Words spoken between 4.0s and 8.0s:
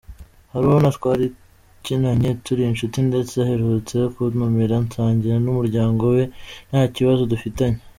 kuntumira nsangira n’umuryango we, nta kibazo dufitanye.